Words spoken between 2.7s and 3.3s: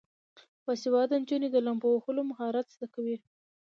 زده کوي.